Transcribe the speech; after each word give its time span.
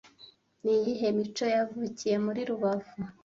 Niyihe 0.63 1.07
mico 1.17 1.45
yavukiye 1.55 2.15
muri 2.25 2.41
rubavu 2.49 2.95